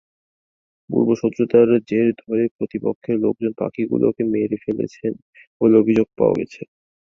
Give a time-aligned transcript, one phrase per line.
[0.89, 5.11] পূর্বশত্রুতার জের ধরে প্রতিপক্ষের লোকজন পাখিগুলোকে মেরে ফেলেছেন
[5.61, 6.61] বলে অভিযোগ পাওয়া গেছে।